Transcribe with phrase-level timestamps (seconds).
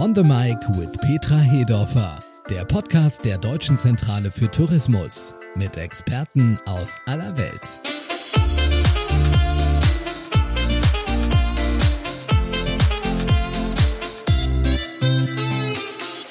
[0.00, 6.58] On the Mic with Petra Hedorfer, der Podcast der Deutschen Zentrale für Tourismus mit Experten
[6.64, 7.78] aus aller Welt.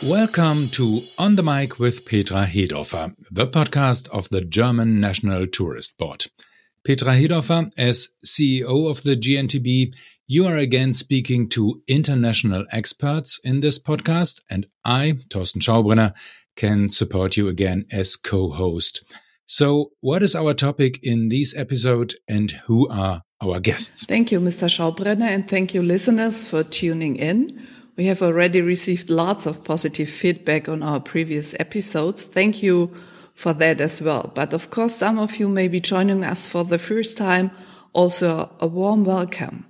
[0.02, 6.00] Welcome to On the Mic with Petra Hedorfer, the podcast of the German National Tourist
[6.00, 6.32] Board.
[6.84, 9.94] Petra Hedorfer, as CEO of the GNTB,
[10.28, 16.14] you are again speaking to international experts in this podcast, and I, Thorsten Schaubrenner,
[16.56, 19.04] can support you again as co-host.
[19.46, 24.06] So, what is our topic in this episode, and who are our guests?
[24.06, 24.70] Thank you, Mr.
[24.70, 27.68] Schaubrenner, and thank you, listeners, for tuning in.
[27.98, 32.26] We have already received lots of positive feedback on our previous episodes.
[32.26, 32.94] Thank you
[33.40, 34.32] for that as well.
[34.36, 37.52] But of course, some of you may be joining us for the first time.
[37.94, 39.66] Also, a warm welcome.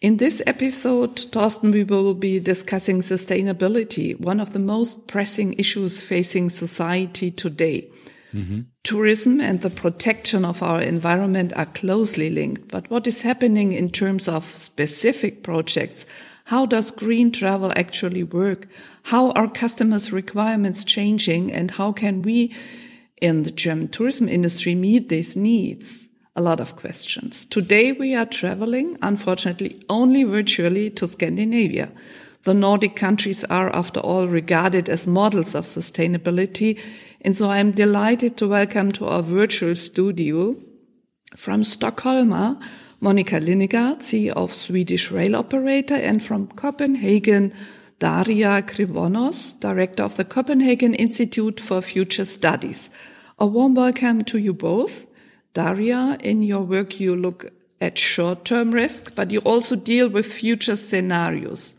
[0.00, 6.02] In this episode, Thorsten, we will be discussing sustainability, one of the most pressing issues
[6.02, 7.88] facing society today.
[8.32, 8.62] Mm-hmm.
[8.82, 12.66] Tourism and the protection of our environment are closely linked.
[12.66, 16.04] But what is happening in terms of specific projects?
[16.46, 18.66] How does green travel actually work?
[19.04, 21.52] How are customers' requirements changing?
[21.52, 22.52] And how can we
[23.20, 26.08] in the German tourism industry meet these needs?
[26.36, 27.46] a lot of questions.
[27.46, 31.92] Today we are traveling, unfortunately, only virtually to Scandinavia.
[32.42, 36.78] The Nordic countries are, after all, regarded as models of sustainability.
[37.20, 40.56] And so I'm delighted to welcome to our virtual studio
[41.36, 42.30] from Stockholm,
[43.00, 47.52] Monica Lingegård, CEO of Swedish Rail Operator, and from Copenhagen,
[47.98, 52.90] Daria Krivonos, Director of the Copenhagen Institute for Future Studies.
[53.38, 55.06] A warm welcome to you both.
[55.52, 60.74] Daria, in your work, you look at short-term risk, but you also deal with future
[60.76, 61.76] scenarios.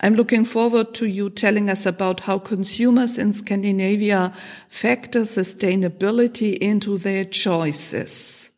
[0.00, 4.34] I'm looking forward to you telling us about how consumers in Scandinavia
[4.68, 8.50] factor sustainability into their choices.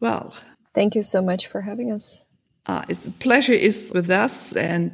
[0.00, 0.34] Well,
[0.74, 2.22] thank you so much for having us.
[2.66, 4.52] Uh, it's a pleasure is with us.
[4.52, 4.92] And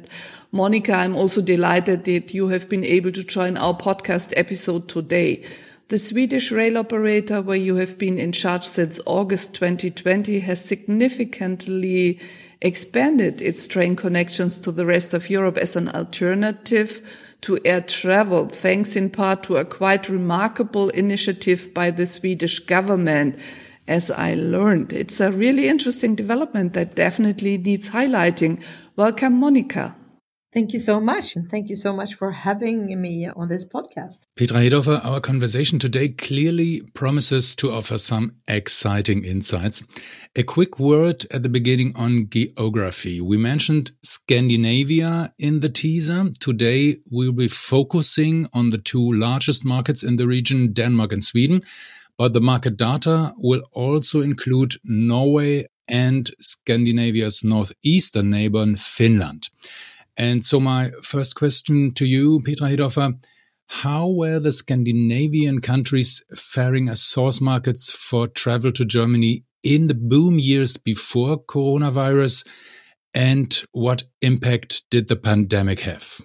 [0.51, 5.43] Monica, I'm also delighted that you have been able to join our podcast episode today.
[5.89, 12.19] The Swedish rail operator, where you have been in charge since August 2020, has significantly
[12.61, 18.47] expanded its train connections to the rest of Europe as an alternative to air travel,
[18.47, 23.39] thanks in part to a quite remarkable initiative by the Swedish government.
[23.89, 28.63] As I learned, it's a really interesting development that definitely needs highlighting.
[28.95, 29.95] Welcome, Monica.
[30.53, 31.35] Thank you so much.
[31.35, 34.27] And thank you so much for having me on this podcast.
[34.37, 39.83] Petra Hedorfer, our conversation today clearly promises to offer some exciting insights.
[40.35, 43.21] A quick word at the beginning on geography.
[43.21, 46.29] We mentioned Scandinavia in the teaser.
[46.39, 51.63] Today, we'll be focusing on the two largest markets in the region, Denmark and Sweden.
[52.19, 59.49] But the market data will also include Norway and Scandinavia's northeastern neighbor, Finland.
[60.17, 63.13] And so, my first question to you, Petra Hedorfer
[63.71, 69.93] how were the Scandinavian countries faring as source markets for travel to Germany in the
[69.93, 72.47] boom years before coronavirus?
[73.13, 76.19] And what impact did the pandemic have?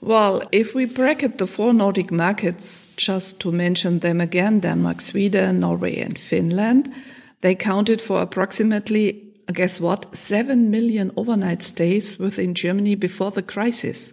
[0.00, 5.60] Well, if we bracket the four Nordic markets, just to mention them again Denmark, Sweden,
[5.60, 6.92] Norway, and Finland,
[7.40, 10.14] they counted for approximately guess what?
[10.14, 14.12] 7 million overnight stays within Germany before the crisis.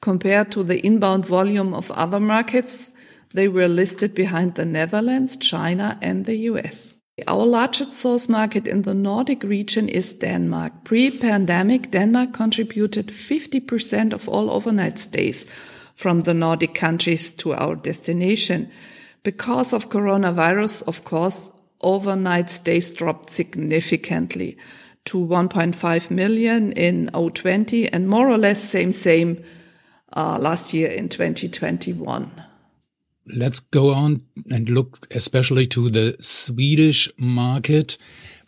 [0.00, 2.92] Compared to the inbound volume of other markets,
[3.34, 6.96] they were listed behind the Netherlands, China, and the US.
[7.28, 10.84] Our largest source market in the Nordic region is Denmark.
[10.84, 15.44] Pre-pandemic, Denmark contributed 50% of all overnight stays
[15.94, 18.70] from the Nordic countries to our destination.
[19.24, 21.50] Because of coronavirus, of course,
[21.82, 24.56] overnight stays dropped significantly
[25.04, 29.44] to 1.5 million in 020 and more or less same same
[30.16, 32.30] uh, last year in 2021.
[33.26, 37.96] Let's go on and look especially to the Swedish market.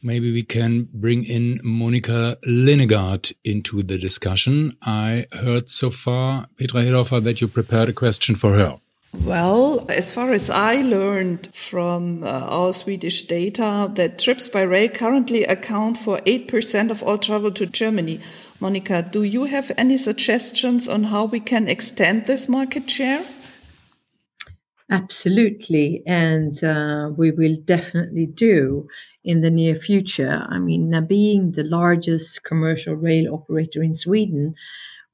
[0.02, 4.76] Maybe we can bring in Monica Lingegård into the discussion.
[4.82, 8.78] I heard so far, Petra Hedorfer, that you prepared a question for her.
[9.22, 14.88] Well, as far as I learned from uh, our Swedish data, that trips by rail
[14.88, 18.20] currently account for 8% of all travel to Germany.
[18.60, 23.24] Monica, do you have any suggestions on how we can extend this market share?
[24.90, 26.02] Absolutely.
[26.06, 28.86] And uh, we will definitely do
[29.24, 30.44] in the near future.
[30.48, 34.54] I mean, being the largest commercial rail operator in Sweden,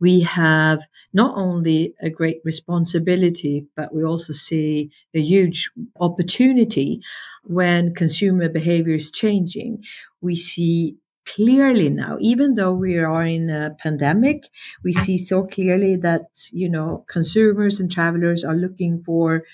[0.00, 0.80] we have
[1.12, 5.70] not only a great responsibility, but we also see a huge
[6.00, 7.00] opportunity
[7.44, 9.82] when consumer behavior is changing.
[10.20, 10.96] We see
[11.26, 14.48] clearly now, even though we are in a pandemic,
[14.84, 16.22] we see so clearly that,
[16.52, 19.44] you know, consumers and travelers are looking for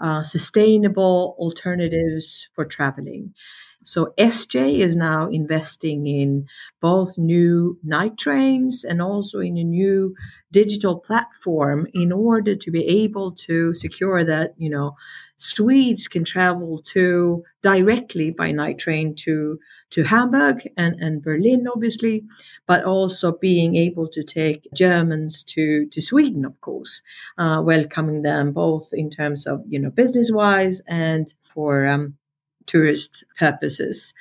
[0.00, 3.34] uh, sustainable alternatives for traveling.
[3.84, 6.46] So SJ is now investing in
[6.80, 10.14] both new night trains and also in a new
[10.52, 14.96] digital platform in order to be able to secure that, you know,
[15.36, 19.58] Swedes can travel to directly by night train to
[19.90, 22.24] to Hamburg and, and Berlin, obviously,
[22.66, 27.00] but also being able to take Germans to, to Sweden, of course,
[27.38, 32.16] uh, welcoming them both in terms of, you know, business wise and for um,
[32.66, 34.14] tourist purposes.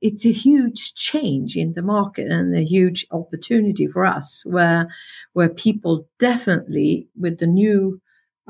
[0.00, 4.88] It's a huge change in the market and a huge opportunity for us where,
[5.32, 8.00] where people definitely with the new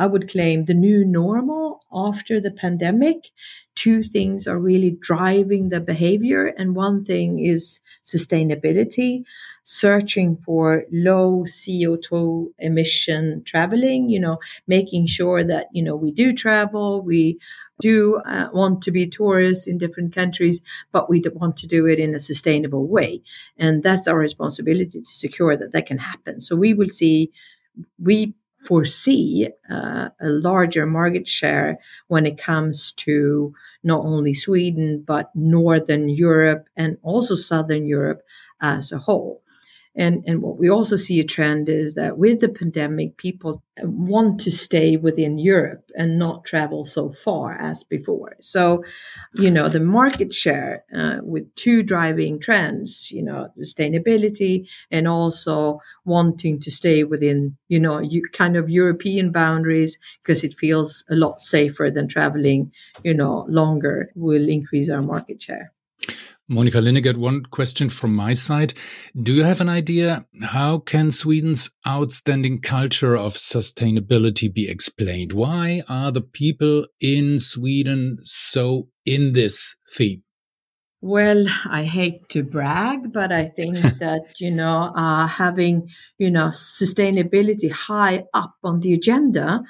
[0.01, 3.31] I would claim the new normal after the pandemic.
[3.75, 6.47] Two things are really driving the behavior.
[6.47, 9.25] And one thing is sustainability,
[9.65, 16.33] searching for low CO2 emission traveling, you know, making sure that, you know, we do
[16.33, 17.39] travel, we
[17.81, 21.99] do uh, want to be tourists in different countries, but we want to do it
[21.99, 23.23] in a sustainable way.
[23.57, 26.41] And that's our responsibility to secure that that can happen.
[26.41, 27.31] So we will see,
[28.03, 31.79] we foresee uh, a larger market share
[32.09, 33.55] when it comes to
[33.85, 38.23] not only Sweden, but Northern Europe and also Southern Europe
[38.61, 39.43] as a whole.
[39.99, 44.41] And, and what we also see a trend is that with the pandemic, people want
[44.43, 48.37] to stay within Europe and not travel so far as before.
[48.41, 48.85] So,
[49.35, 55.81] you know, the market share uh, with two driving trends, you know, sustainability and also
[56.05, 61.17] wanting to stay within, you know, you, kind of European boundaries because it feels a
[61.17, 62.71] lot safer than traveling,
[63.03, 65.73] you know, longer will increase our market share.
[66.51, 68.73] Monica Lingegård, one question from my side.
[69.15, 75.35] Do you have an idea how can Sweden's outstanding culture of sustainability be explained?
[75.35, 80.23] Why are the people in Sweden so in this theme?
[81.03, 86.49] Well, I hate to brag, but I think that, you know, uh, having, you know,
[86.49, 89.61] sustainability high up on the agenda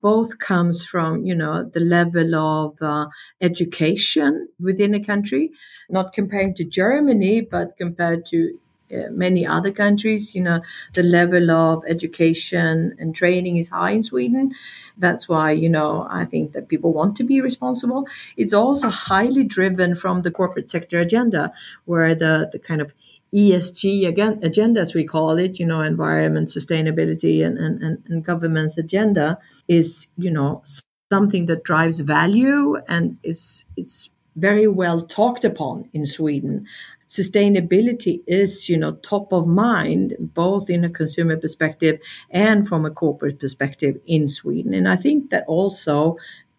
[0.00, 3.06] both comes from you know the level of uh,
[3.40, 5.50] education within a country
[5.90, 8.58] not comparing to germany but compared to
[8.94, 10.60] uh, many other countries you know
[10.94, 14.50] the level of education and training is high in sweden.
[14.96, 18.06] That's why you know i think that people want to be responsible.
[18.36, 21.52] It's also highly driven from the corporate sector agenda
[21.84, 22.92] where the the kind of
[23.34, 28.78] ESG again agenda, as we call it, you know, environment, sustainability, and, and, and government's
[28.78, 29.38] agenda
[29.68, 30.62] is, you know,
[31.10, 36.66] something that drives value and is is very well talked upon in Sweden.
[37.08, 41.98] Sustainability is, you know, top of mind both in a consumer perspective
[42.30, 44.74] and from a corporate perspective in Sweden.
[44.74, 46.18] And I think that also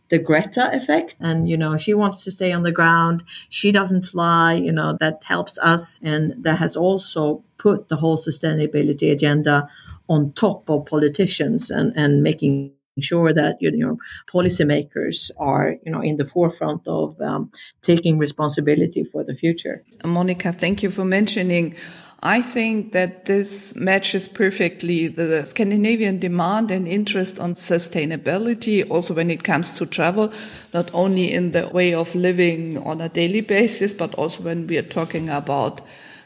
[0.10, 1.16] the Greta effect.
[1.20, 3.24] And, you know, she wants to stay on the ground.
[3.50, 6.00] She doesn't fly, you know, that helps us.
[6.04, 9.70] And that has also put the whole sustainability agenda
[10.08, 13.98] on top of politicians and, and making sure that you know
[14.32, 17.50] policymakers are you know in the forefront of um,
[17.82, 19.84] taking responsibility for the future.
[20.04, 21.76] Monica, thank you for mentioning
[22.22, 29.30] I think that this matches perfectly the Scandinavian demand and interest on sustainability, also when
[29.30, 30.34] it comes to travel,
[30.74, 34.78] not only in the way of living on a daily basis, but also when we
[34.78, 35.80] are talking about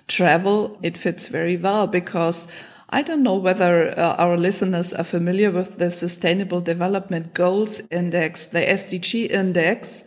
[0.08, 2.48] travel, it fits very well because
[2.90, 8.48] I don't know whether uh, our listeners are familiar with the Sustainable Development Goals Index,
[8.48, 10.04] the SDG index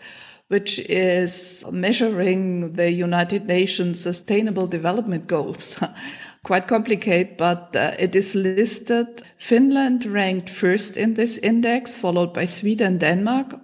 [0.48, 5.82] which is measuring the United Nations Sustainable Development Goals.
[6.44, 9.22] Quite complicated, but uh, it is listed.
[9.36, 13.54] Finland ranked first in this index, followed by Sweden, Denmark,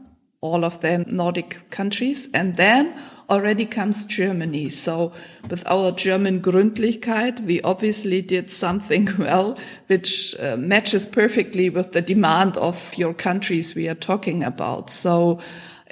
[0.41, 2.29] all of them Nordic countries.
[2.35, 2.93] And then
[3.31, 4.69] already comes Germany.
[4.69, 5.13] So
[5.49, 12.03] with our German Gründlichkeit, we obviously did something well, which uh, matches perfectly with the
[12.03, 14.91] demand of your countries we are talking about.
[14.91, 15.39] So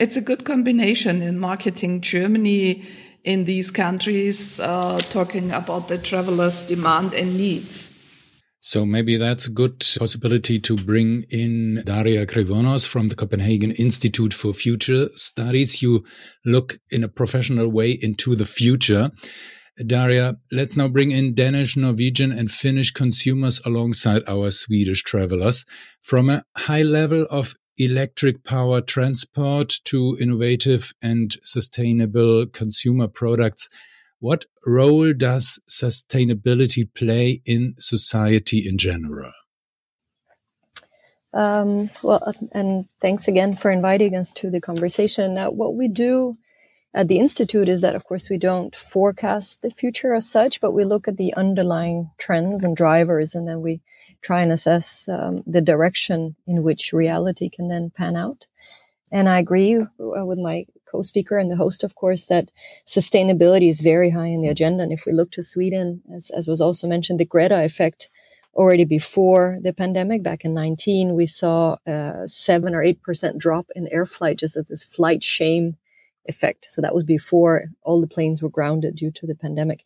[0.01, 2.83] it's a good combination in marketing Germany
[3.23, 7.97] in these countries, uh, talking about the travelers' demand and needs.
[8.63, 14.35] So maybe that's a good possibility to bring in Daria Krivonos from the Copenhagen Institute
[14.35, 15.83] for Future Studies.
[15.83, 16.05] You
[16.45, 19.11] look in a professional way into the future.
[19.87, 25.65] Daria, let's now bring in Danish, Norwegian, and Finnish consumers alongside our Swedish travelers.
[26.03, 33.69] From a high level of electric power transport to innovative and sustainable consumer products,
[34.19, 39.33] what role does sustainability play in society in general?
[41.33, 45.35] Um, well, and thanks again for inviting us to the conversation.
[45.35, 46.37] Now, what we do
[46.93, 50.73] at the Institute is that, of course, we don't forecast the future as such, but
[50.73, 53.81] we look at the underlying trends and drivers, and then we
[54.23, 58.47] try and assess um, the direction in which reality can then pan out.
[59.13, 62.51] And I agree uh, with my co-speaker and the host, of course, that
[62.87, 64.83] sustainability is very high in the agenda.
[64.83, 68.09] And if we look to Sweden, as, as was also mentioned, the Greta effect
[68.55, 73.89] already before the pandemic, back in 19, we saw a seven or 8% drop in
[73.89, 75.77] air flight, just as this flight shame
[76.27, 76.67] effect.
[76.71, 79.85] So that was before all the planes were grounded due to the pandemic.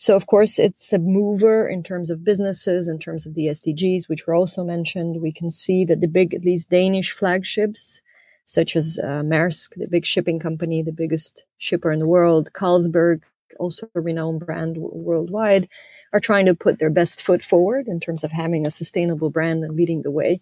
[0.00, 4.08] So of course it's a mover in terms of businesses, in terms of the SDGs,
[4.08, 5.20] which were also mentioned.
[5.20, 8.00] We can see that the big, at least Danish flagships,
[8.46, 13.20] such as uh, Maersk, the big shipping company, the biggest shipper in the world, Carlsberg,
[13.58, 15.68] also a renowned brand worldwide,
[16.14, 19.62] are trying to put their best foot forward in terms of having a sustainable brand
[19.62, 20.40] and leading the way.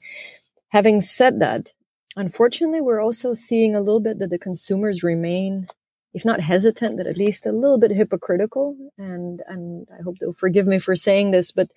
[0.69, 1.73] Having said that,
[2.15, 5.67] unfortunately, we're also seeing a little bit that the consumers remain,
[6.15, 8.77] if not hesitant, that at least a little bit hypocritical.
[8.97, 11.71] And, and I hope they'll forgive me for saying this, but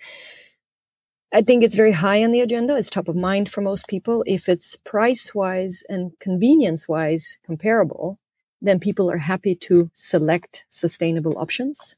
[1.33, 2.75] I think it's very high on the agenda.
[2.75, 4.23] It's top of mind for most people.
[4.27, 8.19] If it's price wise and convenience wise comparable,
[8.61, 11.95] then people are happy to select sustainable options.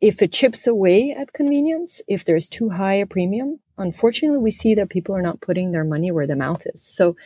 [0.00, 4.74] If it chips away at convenience, if there's too high a premium, unfortunately, we see
[4.74, 6.82] that people are not putting their money where their mouth is.
[6.82, 7.16] So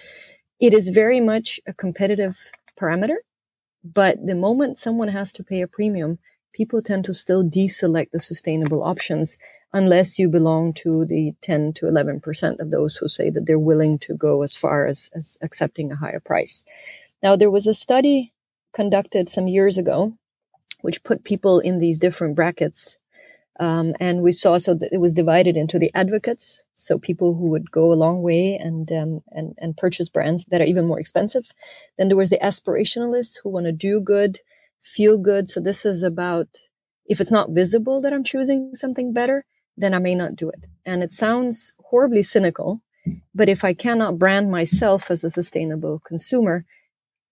[0.61, 3.17] it is very much a competitive parameter.
[3.95, 6.19] But the moment someone has to pay a premium,
[6.53, 9.39] people tend to still deselect the sustainable options
[9.73, 13.99] unless you belong to the 10 to 11% of those who say that they're willing
[13.99, 16.65] to go as far as, as accepting a higher price.
[17.23, 18.33] Now, there was a study
[18.73, 20.15] conducted some years ago,
[20.81, 22.97] which put people in these different brackets.
[23.59, 27.51] Um, and we saw so that it was divided into the advocates, so people who
[27.51, 31.01] would go a long way and um, and and purchase brands that are even more
[31.01, 31.47] expensive.
[31.97, 34.41] Then there was the aspirationalists who want to do good,
[34.83, 35.49] feel good.
[35.49, 36.49] So this is about
[37.07, 39.45] if it's not visible that I'm choosing something better,
[39.77, 40.67] then I may not do it.
[40.85, 42.83] And it sounds horribly cynical,
[43.35, 46.65] but if I cannot brand myself as a sustainable consumer,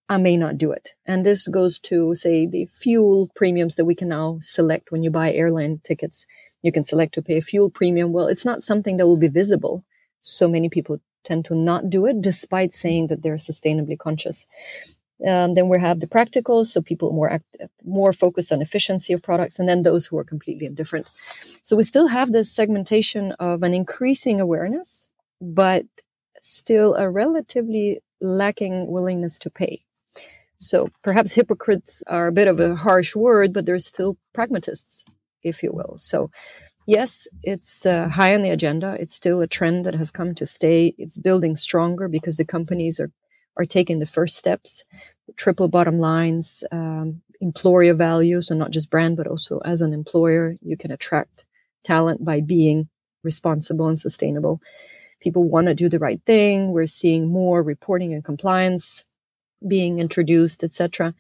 [0.09, 0.91] I may not do it.
[1.07, 5.11] And this goes to, say, the fuel premiums that we can now select when you
[5.11, 6.27] buy airline tickets.
[6.63, 8.13] You can select to pay a fuel premium.
[8.13, 9.85] Well, it's not something that will be visible.
[10.21, 14.47] So many people tend to not do it despite saying that they're sustainably conscious.
[15.27, 19.23] Um, then we have the practicals, so people more act, more focused on efficiency of
[19.23, 21.09] products, and then those who are completely indifferent.
[21.63, 25.09] So we still have this segmentation of an increasing awareness,
[25.41, 25.87] but
[26.43, 29.85] still a relatively lacking willingness to pay.
[30.65, 35.05] So perhaps hypocrites are a bit of a harsh word, but they're still pragmatists,
[35.43, 35.97] if you will.
[35.99, 36.31] So
[36.87, 38.97] yes, it's uh, high on the agenda.
[38.99, 40.95] It's still a trend that has come to stay.
[40.97, 43.11] It's building stronger because the companies are
[43.57, 44.85] are taking the first steps,
[45.37, 50.57] triple bottom lines, um, employer values, and not just brand, but also as an employer,
[50.61, 51.47] you can attract
[51.85, 52.89] talent by being
[53.23, 54.61] responsible and sustainable.
[55.21, 56.73] People want to do the right thing.
[56.73, 59.05] We're seeing more reporting and compliance
[59.67, 61.15] being introduced, etc.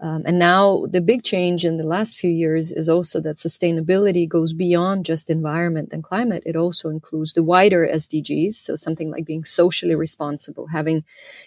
[0.00, 4.28] Um, and now the big change in the last few years is also that sustainability
[4.28, 6.42] goes beyond just environment and climate.
[6.44, 8.54] It also includes the wider SDGs.
[8.54, 11.04] So something like being socially responsible, having,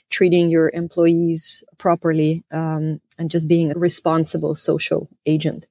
[0.10, 5.68] treating your employees properly, um, and just being a responsible social agent.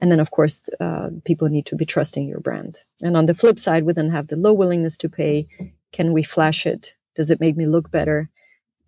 [0.00, 2.78] And then, of course, uh, people need to be trusting your brand.
[3.02, 5.48] And on the flip side, we then have the low willingness to pay.
[5.92, 6.96] Can we flash it?
[7.14, 8.30] Does it make me look better?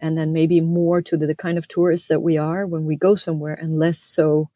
[0.04, 2.94] And then maybe more to the, the kind of tourists that we are when we
[2.94, 4.50] go somewhere and less so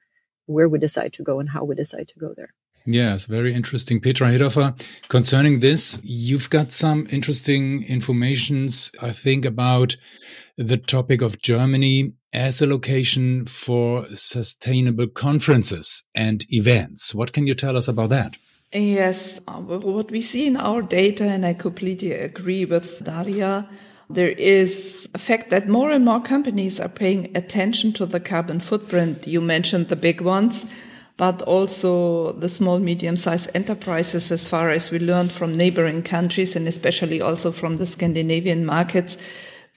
[0.45, 2.53] where we decide to go and how we decide to go there.
[2.85, 3.99] Yes, very interesting.
[3.99, 4.75] Petra Hedorfer,
[5.09, 9.97] concerning this, you've got some interesting informations, I think, about
[10.59, 17.15] the topic of Germany as a location for sustainable conferences and events.
[17.15, 18.37] What can you tell us about that?
[18.73, 23.67] Yes, uh, what we see in our data, and I completely agree with Daria,
[24.11, 28.59] there is a fact that more and more companies are paying attention to the carbon
[28.59, 29.27] footprint.
[29.27, 30.67] You mentioned the big ones,
[31.19, 36.57] but also the small, medium sized enterprises, as far as we learned from neighboring countries
[36.57, 39.19] and especially also from the Scandinavian markets.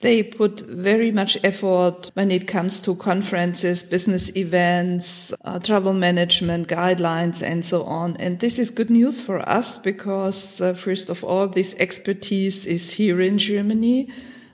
[0.02, 6.68] They put very much effort when it comes to conferences, business events, uh, travel management
[6.68, 8.18] guidelines, and so on.
[8.18, 12.94] And this is good news for us because, uh, first of all, this expertise is
[12.94, 14.10] here in Germany.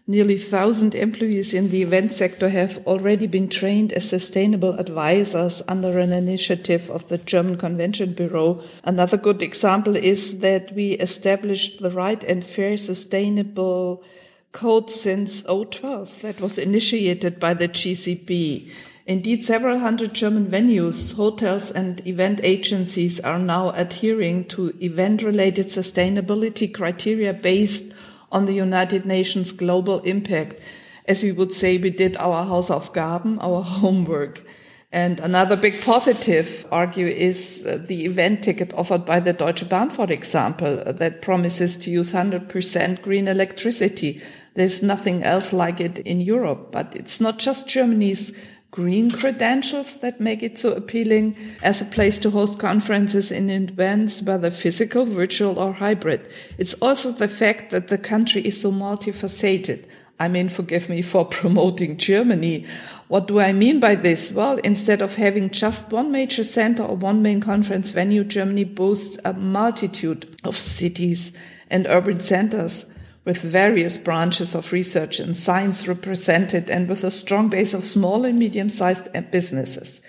[0.06, 5.98] Nearly 1,000 employees in the event sector have already been trained as sustainable advisors under
[6.00, 8.62] an initiative of the German Convention Bureau.
[8.84, 14.04] Another good example is that we established the right and fair sustainable
[14.51, 18.72] code since 012 that was initiated by the GCB.
[19.08, 25.68] Indeed, several hundred German venues, hotels, and event agencies are now adhering to event related
[25.68, 27.94] sustainability criteria based
[28.34, 30.60] on the United Nations global impact.
[31.06, 34.44] As we would say, we did our Hausaufgaben, our homework.
[34.91, 39.89] And another big positive argue is uh, the event ticket offered by the Deutsche Bahn,
[39.89, 44.22] for example, that promises to use 100% green electricity.
[44.56, 48.32] There's nothing else like it in Europe, but it's not just Germany's
[48.72, 54.22] green credentials that make it so appealing as a place to host conferences and events,
[54.22, 56.29] whether physical, virtual, or hybrid.
[56.58, 59.86] It's also the fact that the country is so multifaceted.
[60.19, 62.65] I mean, forgive me for promoting Germany.
[63.07, 64.31] What do I mean by this?
[64.31, 69.17] Well, instead of having just one major center or one main conference venue, Germany boasts
[69.24, 71.38] a multitude of cities
[71.69, 72.86] and urban centers
[73.25, 78.24] with various branches of research and science represented and with a strong base of small
[78.24, 80.01] and medium sized businesses.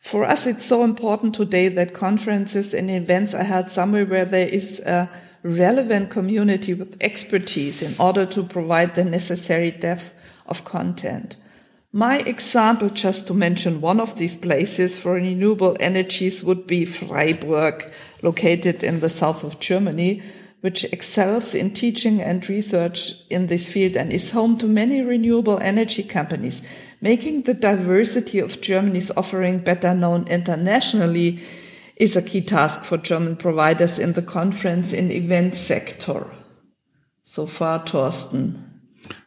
[0.00, 4.48] For us, it's so important today that conferences and events are held somewhere where there
[4.48, 5.08] is a
[5.42, 10.12] relevant community with expertise in order to provide the necessary depth
[10.46, 11.36] of content.
[11.92, 17.90] My example, just to mention one of these places for renewable energies would be Freiburg,
[18.22, 20.22] located in the south of Germany,
[20.60, 25.58] which excels in teaching and research in this field and is home to many renewable
[25.58, 26.62] energy companies,
[27.00, 31.40] making the diversity of Germany's offering better known internationally
[32.00, 36.26] is a key task for German providers in the conference and event sector.
[37.22, 38.66] So far, Thorsten.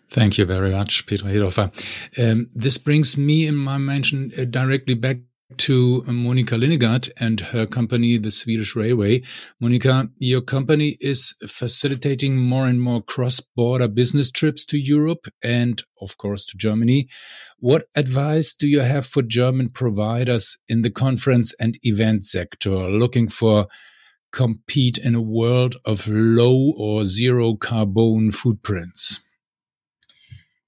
[0.10, 1.72] Thank you very much, Petra Hedorfer.
[2.20, 5.18] Um, this brings me in my mention uh, directly back
[5.58, 9.22] to Monica Lingegård and her company, the Swedish Railway.
[9.60, 16.18] Monica, your company is facilitating more and more cross-border business trips to Europe and, of
[16.18, 17.08] course, to Germany.
[17.60, 23.28] What advice do you have for German providers in the conference and event sector looking
[23.28, 23.68] for
[24.32, 29.20] compete in a world of low or zero carbon footprints?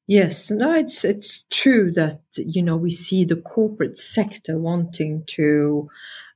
[0.08, 5.90] Yes, no, it's it's true that you know we see the corporate sector wanting to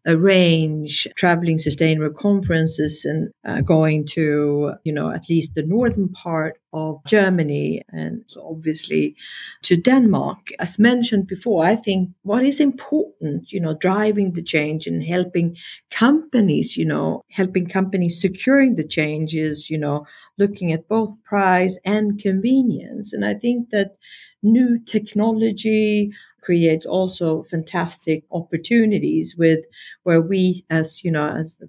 [0.08, 6.58] arrange traveling sustainable conferences and uh, going to, you know, at least the northern part
[6.72, 9.16] of Germany and obviously
[9.64, 10.52] to Denmark.
[10.60, 15.58] As mentioned before, I think what is important, you know, driving the change and helping
[15.92, 20.06] companies, you know, helping companies securing the changes, you know,
[20.38, 23.14] looking at both price and convenience.
[23.14, 23.96] And I think that
[24.42, 26.12] new technology,
[26.50, 29.60] creates also fantastic opportunities with
[30.02, 31.60] where we as you know as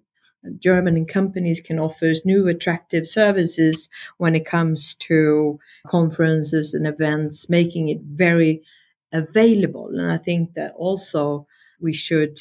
[0.58, 7.90] German companies can offer new attractive services when it comes to conferences and events, making
[7.90, 8.62] it very
[9.12, 9.88] available.
[9.88, 11.46] And I think that also
[11.78, 12.38] we should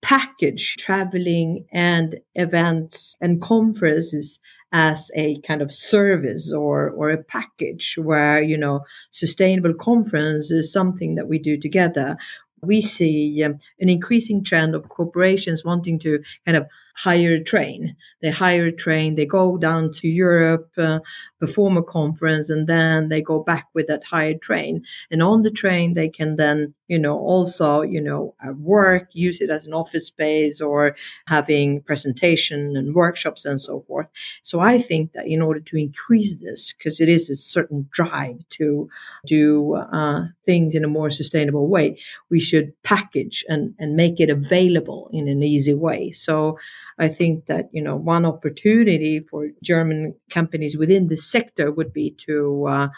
[0.00, 4.40] package traveling and events and conferences
[4.72, 10.72] as a kind of service or or a package where you know sustainable conference is
[10.72, 12.16] something that we do together
[12.62, 17.96] we see um, an increasing trend of corporations wanting to kind of hire a train.
[18.20, 21.00] They hire a train, they go down to Europe, uh,
[21.42, 24.84] perform a conference, and then they go back with that hired train.
[25.10, 28.34] And on the train, they can then, you know, also, you know,
[28.76, 30.94] work, use it as an office space or
[31.26, 34.06] having presentation and workshops and so forth.
[34.42, 38.38] So I think that in order to increase this, because it is a certain drive
[38.58, 38.88] to
[39.26, 41.98] do uh, things in a more sustainable way,
[42.30, 46.12] we should package and, and make it available in an easy way.
[46.12, 46.56] So
[46.98, 52.14] I think that, you know, one opportunity for German companies within the sector would be
[52.26, 52.88] to uh,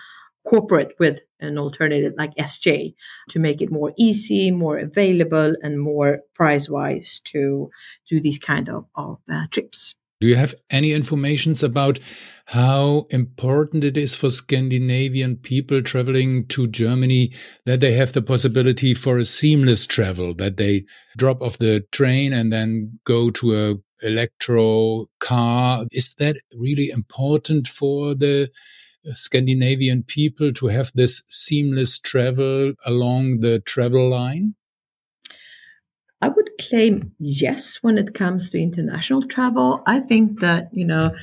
[0.44, 2.94] cooperate with an alternative like SJ
[3.30, 7.70] to make it more easy, more available, and more price wise to
[8.10, 9.94] do these kind of, of uh, trips.
[10.20, 11.98] Do you have any informations about
[12.46, 17.32] how important it is for Scandinavian people traveling to Germany
[17.66, 20.84] that they have the possibility for a seamless travel, that they
[21.16, 25.86] drop off the train and then go to a electro car?
[25.90, 28.50] Is that really important for the
[29.12, 34.54] Scandinavian people to have this seamless travel along the travel line?
[36.24, 39.82] I would claim yes when it comes to international travel.
[39.86, 41.14] I think that, you know,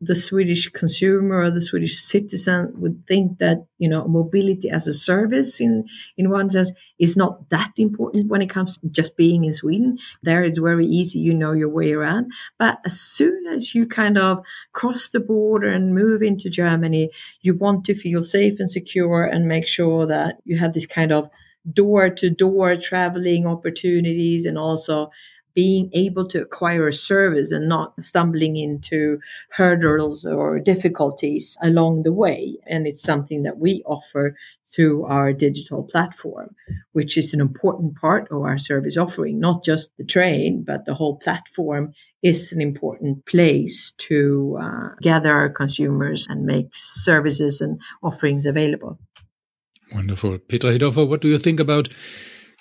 [0.00, 4.92] the Swedish consumer or the Swedish citizen would think that you know mobility as a
[4.92, 9.44] service in in one sense is not that important when it comes to just being
[9.44, 9.98] in Sweden.
[10.22, 12.32] There it's very easy, you know your way around.
[12.58, 17.10] But as soon as you kind of cross the border and move into Germany,
[17.42, 21.12] you want to feel safe and secure and make sure that you have this kind
[21.12, 21.30] of
[21.72, 25.10] door to door traveling opportunities and also
[25.54, 29.18] being able to acquire a service and not stumbling into
[29.50, 32.56] hurdles or difficulties along the way.
[32.66, 34.36] And it's something that we offer
[34.74, 36.54] through our digital platform,
[36.92, 40.94] which is an important part of our service offering, not just the train, but the
[40.94, 47.80] whole platform is an important place to uh, gather our consumers and make services and
[48.02, 48.98] offerings available.
[49.92, 50.38] Wonderful.
[50.38, 51.88] Petra Hedorfer, what do you think about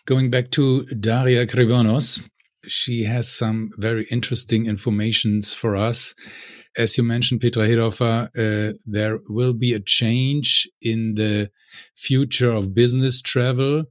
[0.06, 2.24] going back to Daria Krivonos?
[2.66, 6.13] She has some very interesting informations for us.
[6.78, 11.50] As you mentioned, Petra Hedorfer, uh, there will be a change in the
[11.96, 13.86] future of business travel.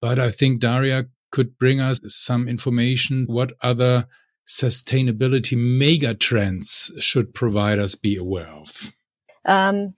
[0.00, 3.24] But I think Daria could bring us some information.
[3.26, 4.06] What other
[4.46, 8.92] sustainability mega trends should providers be aware of?
[9.44, 9.94] Um,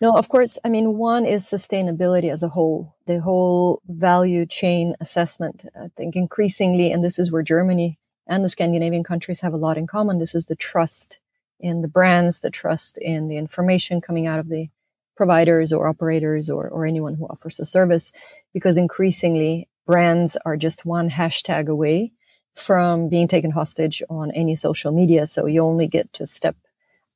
[0.00, 0.58] no, of course.
[0.64, 5.66] I mean, one is sustainability as a whole, the whole value chain assessment.
[5.76, 9.76] I think increasingly, and this is where Germany and the Scandinavian countries have a lot
[9.76, 10.18] in common.
[10.18, 11.18] This is the trust
[11.58, 14.68] in the brands, the trust in the information coming out of the
[15.16, 18.12] providers or operators or, or anyone who offers a service,
[18.54, 22.12] because increasingly brands are just one hashtag away
[22.54, 25.26] from being taken hostage on any social media.
[25.26, 26.56] So you only get to step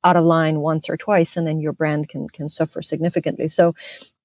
[0.05, 3.47] out of line once or twice and then your brand can can suffer significantly.
[3.49, 3.75] So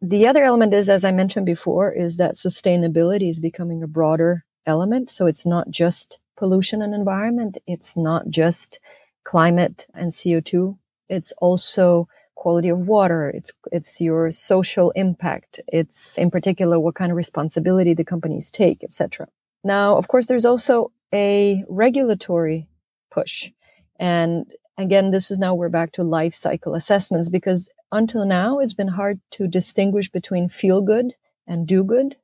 [0.01, 4.45] the other element is as i mentioned before is that sustainability is becoming a broader
[4.67, 5.11] element.
[5.11, 7.59] So it's not just pollution and environment.
[7.67, 8.79] It's not just
[9.25, 10.77] climate and co2
[11.09, 13.29] it's also quality of water.
[13.29, 15.61] It's it's your social impact.
[15.67, 19.27] It's in particular what kind of responsibility the companies take etc
[19.65, 22.69] now of course there's also a regulatory
[23.11, 23.51] push.
[23.99, 24.47] And
[24.81, 28.89] Again, this is now we're back to life cycle assessments because until now it's been
[28.89, 31.13] hard to distinguish between feel good
[31.47, 32.17] and do good.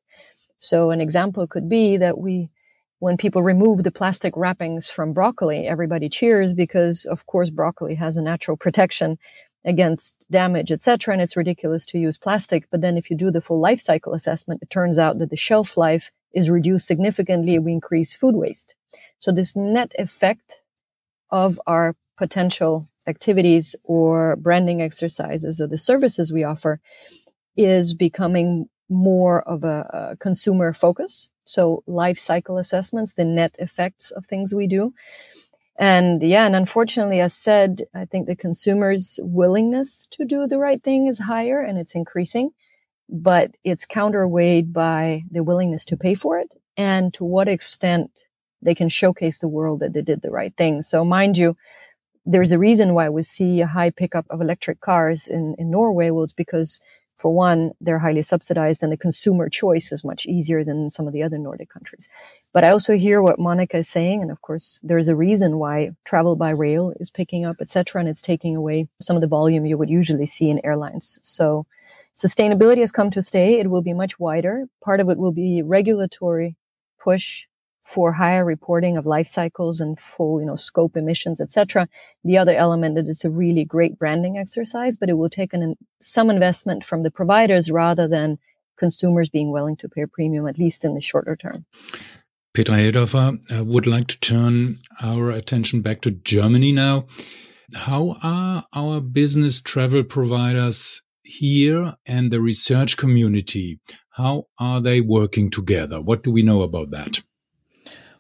[0.56, 2.48] So an example could be that we,
[2.98, 8.16] when people remove the plastic wrappings from broccoli, everybody cheers because of course broccoli has
[8.16, 9.18] a natural protection
[9.66, 11.12] against damage, etc.
[11.12, 12.70] And it's ridiculous to use plastic.
[12.70, 15.36] But then if you do the full life cycle assessment, it turns out that the
[15.36, 17.58] shelf life is reduced significantly.
[17.58, 18.74] We increase food waste.
[19.18, 20.60] So this net effect
[21.30, 26.80] of our potential activities or branding exercises or the services we offer
[27.56, 31.28] is becoming more of a, a, consumer focus.
[31.44, 34.92] So life cycle assessments, the net effects of things we do.
[35.78, 40.82] And yeah, and unfortunately, as said, I think the consumer's willingness to do the right
[40.82, 42.50] thing is higher and it's increasing,
[43.08, 48.10] but it's counterweighed by the willingness to pay for it and to what extent
[48.62, 50.82] they can showcase the world that they did the right thing.
[50.82, 51.56] So mind you,
[52.26, 56.10] there's a reason why we see a high pickup of electric cars in, in Norway.
[56.10, 56.80] Well, it's because
[57.16, 61.14] for one, they're highly subsidized and the consumer choice is much easier than some of
[61.14, 62.08] the other Nordic countries.
[62.52, 64.20] But I also hear what Monica is saying.
[64.20, 68.00] And of course, there's a reason why travel by rail is picking up, etc.
[68.00, 71.18] And it's taking away some of the volume you would usually see in airlines.
[71.22, 71.64] So
[72.14, 73.60] sustainability has come to stay.
[73.60, 74.66] It will be much wider.
[74.84, 76.56] Part of it will be regulatory
[76.98, 77.46] push
[77.86, 81.88] for higher reporting of life cycles and full, you know, scope emissions, etc.
[82.24, 85.76] The other element that it's a really great branding exercise, but it will take an,
[86.00, 88.38] some investment from the providers rather than
[88.76, 91.64] consumers being willing to pay a premium, at least in the shorter term.
[92.54, 97.06] Petra Hedorfer uh, would like to turn our attention back to Germany now.
[97.76, 103.78] How are our business travel providers here and the research community?
[104.10, 106.00] How are they working together?
[106.00, 107.22] What do we know about that?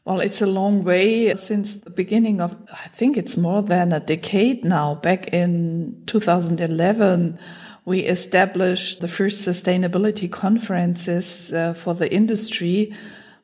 [0.06, 3.98] Well, it's a long way since the beginning of, I think it's more than a
[3.98, 4.94] decade now.
[4.94, 7.36] Back in 2011,
[7.84, 12.94] we established the first sustainability conferences uh, for the industry,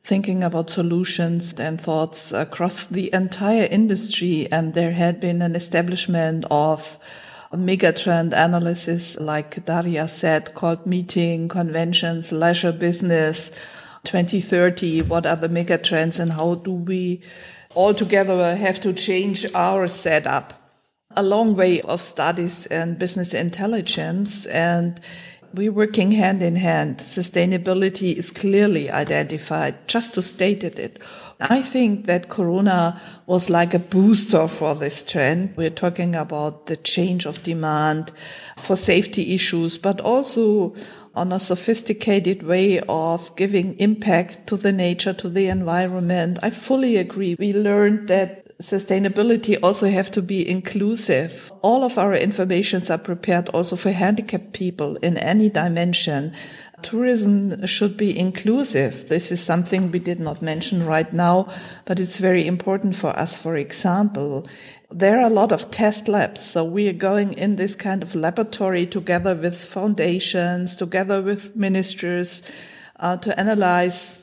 [0.03, 4.47] thinking about solutions and thoughts across the entire industry.
[4.49, 6.97] And there had been an establishment of
[7.51, 13.51] megatrend analysis, like Daria said, called meeting, conventions, leisure business,
[14.05, 17.21] 2030, what are the mega trends and how do we
[17.73, 20.59] all together have to change our setup?
[21.15, 24.99] a long way of studies and business intelligence and
[25.53, 26.97] we're working hand in hand.
[26.97, 30.99] Sustainability is clearly identified, just to state it.
[31.39, 35.55] I think that Corona was like a booster for this trend.
[35.55, 38.11] We're talking about the change of demand
[38.57, 40.73] for safety issues, but also
[41.15, 46.39] on a sophisticated way of giving impact to the nature, to the environment.
[46.41, 47.35] I fully agree.
[47.37, 51.51] We learned that sustainability also have to be inclusive.
[51.61, 56.33] All of our informations are prepared also for handicapped people in any dimension.
[56.81, 59.07] Tourism should be inclusive.
[59.07, 61.47] This is something we did not mention right now,
[61.85, 63.41] but it's very important for us.
[63.41, 64.45] For example,
[64.91, 66.41] there are a lot of test labs.
[66.41, 72.43] So we are going in this kind of laboratory together with foundations, together with ministers,
[72.99, 74.19] uh, to analyze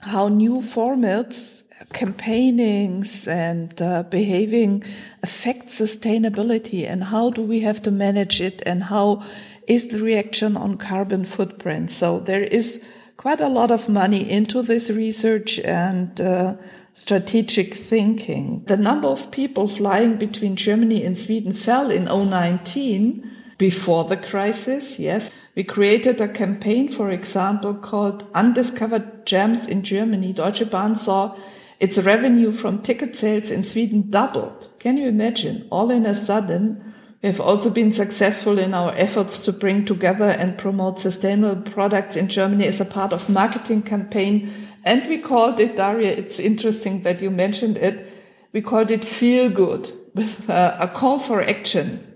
[0.00, 4.82] how new formats campaignings and uh, behaving
[5.22, 9.22] affect sustainability and how do we have to manage it and how
[9.66, 11.90] is the reaction on carbon footprint.
[11.90, 12.84] So there is
[13.16, 16.54] quite a lot of money into this research and uh,
[16.92, 18.64] strategic thinking.
[18.64, 24.98] The number of people flying between Germany and Sweden fell in 019 before the crisis.
[24.98, 25.30] Yes.
[25.54, 30.32] We created a campaign, for example, called Undiscovered Gems in Germany.
[30.32, 31.36] Deutsche Bahn saw
[31.80, 34.68] its revenue from ticket sales in Sweden doubled.
[34.78, 35.66] Can you imagine?
[35.70, 40.28] All in a sudden, we have also been successful in our efforts to bring together
[40.30, 44.50] and promote sustainable products in Germany as a part of marketing campaign.
[44.84, 48.06] And we called it, Daria, it's interesting that you mentioned it.
[48.52, 52.06] We called it feel good with a, a call for action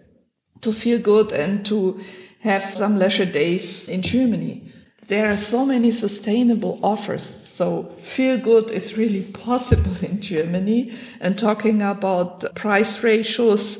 [0.60, 2.00] to feel good and to
[2.40, 4.72] have some leisure days in Germany.
[5.08, 10.92] There are so many sustainable offers so feel good is really possible in Germany.
[11.20, 13.78] And talking about price ratios,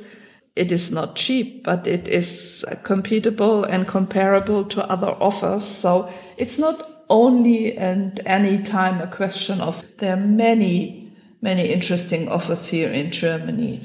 [0.54, 5.64] it is not cheap, but it is compatible and comparable to other offers.
[5.64, 12.28] So it's not only and any time a question of there are many, many interesting
[12.28, 13.80] offers here in Germany.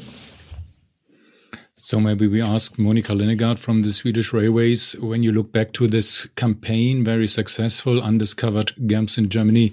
[1.81, 5.87] So maybe we ask Monica Lingegård from the Swedish Railways, when you look back to
[5.87, 9.71] this campaign, very successful, undiscovered gaps in Germany,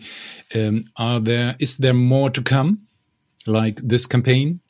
[0.55, 2.87] um, are there is there more to come,
[3.45, 4.61] like this campaign?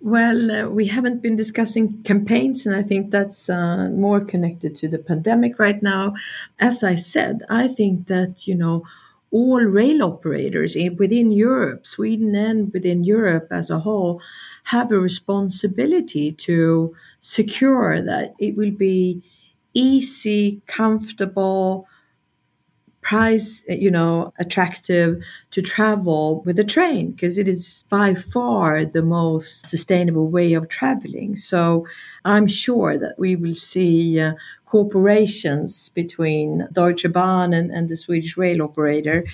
[0.00, 4.88] Well, uh, we haven't been discussing campaigns, and I think that's uh, more connected to
[4.88, 6.14] the pandemic right now.
[6.60, 8.84] As I said, I think that you know
[9.32, 14.20] all rail operators within Europe, Sweden and within Europe as a whole,
[14.64, 19.22] have a responsibility to secure that it will be
[19.74, 21.86] easy, comfortable,
[23.02, 25.20] price, you know, attractive
[25.50, 30.68] to travel with the train because it is by far the most sustainable way of
[30.68, 31.36] traveling.
[31.36, 31.84] So
[32.24, 34.34] I'm sure that we will see uh,
[34.66, 39.24] corporations between Deutsche Bahn and, and the Swedish rail operator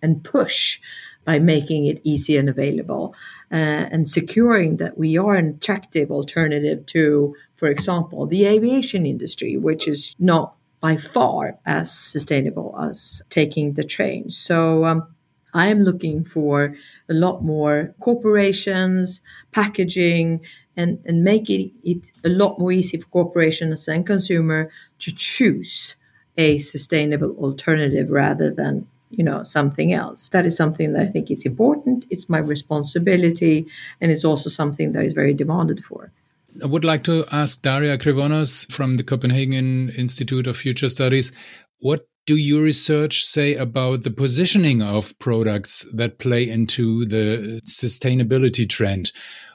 [0.00, 0.80] and push
[1.26, 3.14] by making it easy and available
[3.50, 9.88] and securing that we are an attractive alternative to, for example, the aviation industry, which
[9.88, 14.30] is not by far as sustainable as taking the train.
[14.30, 15.14] So um,
[15.52, 16.76] I am looking for
[17.08, 19.20] a lot more corporations,
[19.52, 20.40] packaging,
[20.76, 25.94] and, and making it a lot more easy for corporations and consumer to choose
[26.38, 31.30] a sustainable alternative rather than you know something else that is something that i think
[31.30, 33.66] is important it's my responsibility
[34.00, 36.12] and it's also something that is very demanded for
[36.60, 41.30] I would like to ask Daria Krivonos from the Copenhagen Institute of Future Studies
[41.78, 48.68] what do your research say about the positioning of products that play into the sustainability
[48.68, 49.10] trend?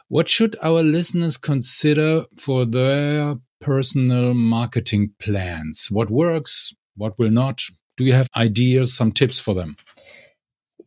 [0.08, 5.88] What should our listeners consider for their personal marketing plans?
[5.91, 6.74] What works?
[6.96, 7.62] What will not?
[7.97, 9.75] Do you have ideas, some tips for them?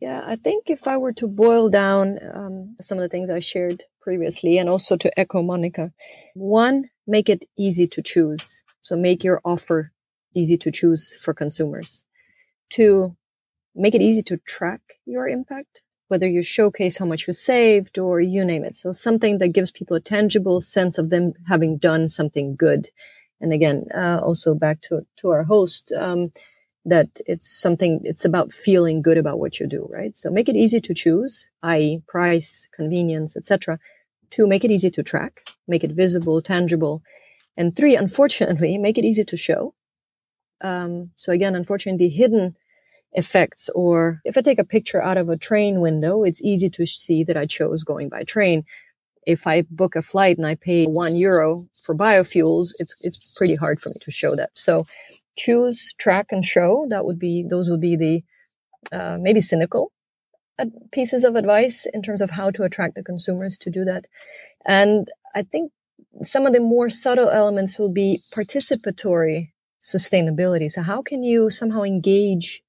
[0.01, 3.39] Yeah, I think if I were to boil down um, some of the things I
[3.39, 5.91] shared previously, and also to echo Monica,
[6.35, 8.61] one, make it easy to choose.
[8.81, 9.91] So make your offer
[10.33, 12.05] easy to choose for consumers.
[12.69, 13.17] Two,
[13.75, 18.21] make it easy to track your impact, whether you showcase how much you saved or
[18.21, 18.77] you name it.
[18.77, 22.89] So something that gives people a tangible sense of them having done something good.
[23.41, 26.31] And again, uh, also back to, to our host, um,
[26.85, 30.17] that it's something it's about feeling good about what you do right?
[30.17, 33.79] So make it easy to choose i.e price convenience etc
[34.29, 37.01] two make it easy to track make it visible tangible.
[37.57, 39.73] And three unfortunately make it easy to show.
[40.61, 42.55] Um, so again unfortunately hidden
[43.13, 46.85] effects or if i take a picture out of a train window it's easy to
[46.85, 48.65] see that i chose going by train.
[49.25, 53.55] If I book a flight and I pay one euro for biofuels, it's it's pretty
[53.55, 54.51] hard for me to show that.
[54.55, 54.87] So
[55.39, 56.85] choose, track, and show.
[56.89, 58.23] That would be those would be the
[58.95, 59.91] uh, maybe cynical
[60.91, 64.05] pieces of advice in terms of how to attract the consumers to do that.
[64.65, 65.71] And I think
[66.21, 70.69] some of the more subtle elements will be participatory sustainability.
[70.69, 72.61] So how can you somehow engage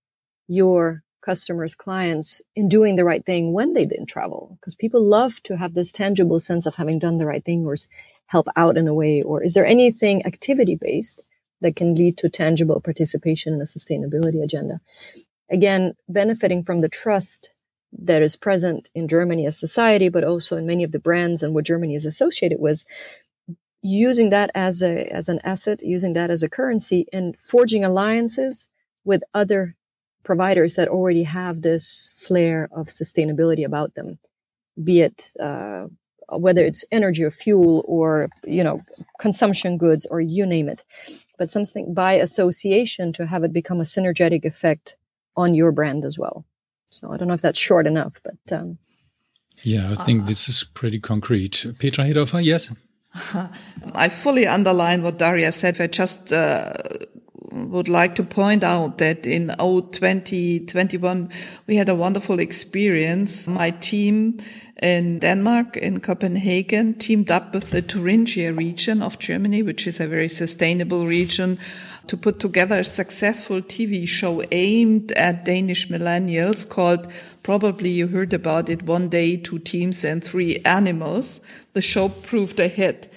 [0.46, 4.56] your customers, clients in doing the right thing when they didn't travel?
[4.60, 7.76] Because people love to have this tangible sense of having done the right thing or
[8.26, 9.22] help out in a way.
[9.22, 11.20] Or is there anything activity based
[11.60, 14.80] that can lead to tangible participation in a sustainability agenda?
[15.50, 17.52] Again, benefiting from the trust
[17.92, 21.54] that is present in Germany as society, but also in many of the brands and
[21.54, 22.84] what Germany is associated with,
[23.82, 28.68] using that as a as an asset, using that as a currency, and forging alliances
[29.04, 29.74] with other
[30.22, 34.18] providers that already have this flair of sustainability about them,
[34.82, 35.86] be it uh,
[36.28, 38.80] whether it's energy or fuel or you know
[39.18, 40.84] consumption goods or you name it,
[41.40, 44.98] but something by association to have it become a synergetic effect
[45.38, 46.44] on your brand as well.
[46.90, 48.76] So I don't know if that's short enough, but um,
[49.62, 51.64] yeah, I think uh, this is pretty concrete.
[51.78, 52.74] Petra Hedorfer, yes.
[53.94, 55.80] I fully underline what Daria said.
[55.80, 56.74] I just uh,
[57.70, 61.30] would like to point out that in 2021,
[61.68, 63.46] we had a wonderful experience.
[63.46, 64.38] My team
[64.82, 70.08] in Denmark, in Copenhagen, teamed up with the Thuringia region of Germany, which is a
[70.08, 71.58] very sustainable region,
[72.08, 77.06] to put together a successful TV show aimed at Danish millennials called,
[77.44, 81.40] probably you heard about it, One Day, Two Teams and Three Animals.
[81.74, 83.12] The show proved a hit.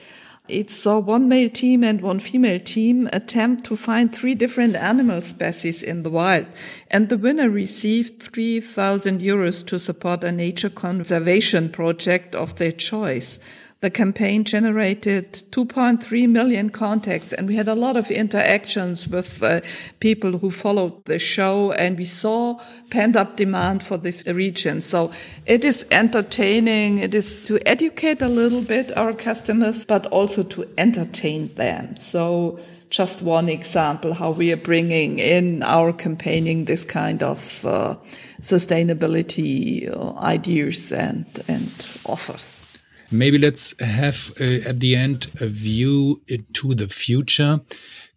[0.53, 5.23] It saw one male team and one female team attempt to find three different animal
[5.23, 6.45] species in the wild.
[6.91, 13.39] And the winner received 3,000 euros to support a nature conservation project of their choice.
[13.83, 19.59] The campaign generated 2.3 million contacts and we had a lot of interactions with uh,
[19.99, 24.79] people who followed the show and we saw pent up demand for this region.
[24.79, 25.11] So
[25.45, 26.99] it is entertaining.
[26.99, 31.97] It is to educate a little bit our customers, but also to entertain them.
[31.97, 37.95] So just one example how we are bringing in our campaigning this kind of uh,
[38.39, 41.69] sustainability uh, ideas and, and
[42.05, 42.65] offers.
[43.11, 47.61] Maybe let's have uh, at the end a view into the future.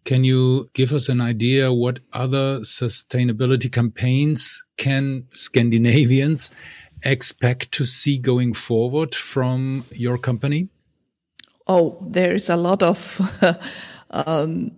[0.05, 6.49] Can you give us an idea what other sustainability campaigns can Scandinavians
[7.03, 10.69] expect to see going forward from your company?
[11.67, 13.19] Oh, there is a lot of
[14.11, 14.71] um,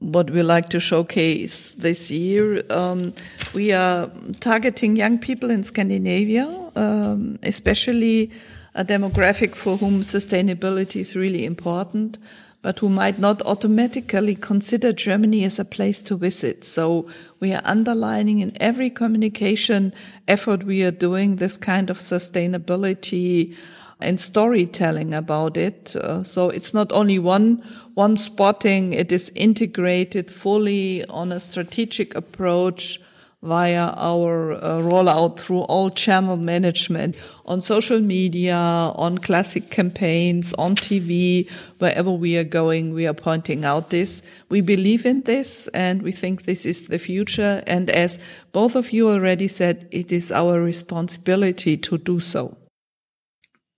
[0.00, 2.62] what we like to showcase this year.
[2.70, 3.14] Um,
[3.54, 6.46] we are targeting young people in Scandinavia,
[6.76, 8.30] um, especially
[8.74, 12.18] a demographic for whom sustainability is really important,
[12.62, 16.64] but who might not automatically consider Germany as a place to visit.
[16.64, 17.06] So
[17.38, 19.92] we are underlining in every communication
[20.26, 23.54] effort we are doing this kind of sustainability
[24.00, 25.94] and storytelling about it.
[25.94, 27.62] Uh, so it's not only one,
[27.94, 32.98] one spotting, it is integrated fully on a strategic approach
[33.44, 40.74] via our uh, rollout through all channel management on social media, on classic campaigns, on
[40.74, 44.22] TV, wherever we are going, we are pointing out this.
[44.48, 47.62] We believe in this and we think this is the future.
[47.66, 48.18] And as
[48.52, 52.56] both of you already said, it is our responsibility to do so.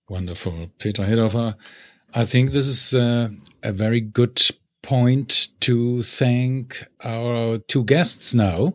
[0.09, 0.71] Wonderful.
[0.79, 1.55] Petra Hedorfer,
[2.13, 3.27] I think this is uh,
[3.63, 4.39] a very good
[4.87, 8.73] point to thank our two guests now.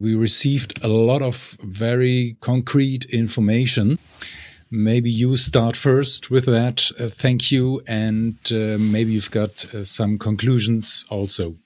[0.00, 3.98] We received a lot of very concrete information.
[4.70, 6.88] Maybe you start first with that.
[7.00, 7.82] Uh, thank you.
[7.88, 11.56] And uh, maybe you've got uh, some conclusions also.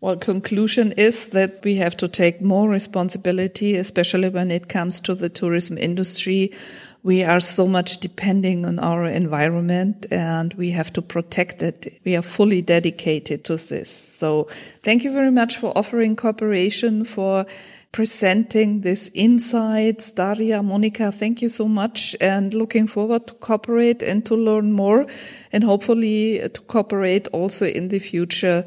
[0.00, 5.14] Well, conclusion is that we have to take more responsibility, especially when it comes to
[5.16, 6.52] the tourism industry
[7.02, 12.00] we are so much depending on our environment and we have to protect it.
[12.04, 13.88] We are fully dedicated to this.
[13.88, 14.48] So
[14.82, 17.46] thank you very much for offering cooperation, for
[17.92, 20.12] presenting this insights.
[20.12, 25.06] Daria, Monica, thank you so much and looking forward to cooperate and to learn more
[25.52, 28.64] and hopefully to cooperate also in the future.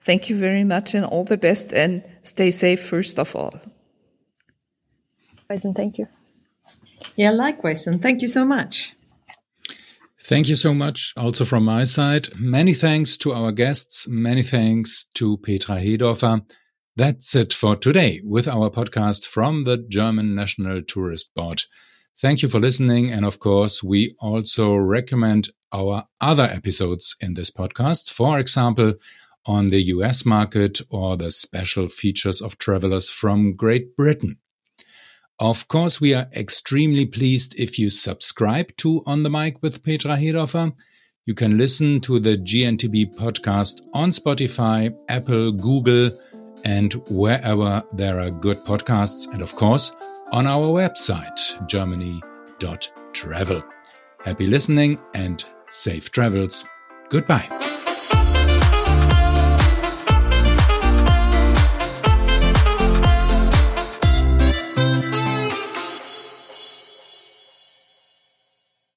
[0.00, 3.52] Thank you very much and all the best and stay safe first of all.
[5.50, 6.08] And thank you.
[7.16, 7.86] Yeah, likewise.
[7.86, 8.92] And thank you so much.
[10.20, 12.28] Thank you so much also from my side.
[12.38, 14.08] Many thanks to our guests.
[14.08, 16.40] Many thanks to Petra Hedorfer.
[16.96, 21.64] That's it for today with our podcast from the German National Tourist Board.
[22.16, 23.10] Thank you for listening.
[23.10, 28.10] And of course, we also recommend our other episodes in this podcast.
[28.10, 28.94] For example,
[29.44, 34.38] on the US market or the special features of travelers from Great Britain.
[35.40, 40.16] Of course, we are extremely pleased if you subscribe to On the Mic with Petra
[40.16, 40.72] Hedorfer.
[41.26, 46.16] You can listen to the GNTB podcast on Spotify, Apple, Google,
[46.64, 49.26] and wherever there are good podcasts.
[49.32, 49.92] And of course,
[50.30, 53.64] on our website, germany.travel.
[54.24, 56.64] Happy listening and safe travels.
[57.08, 57.48] Goodbye.